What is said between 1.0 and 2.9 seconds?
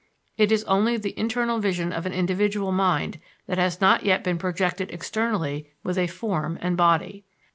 internal vision of an individual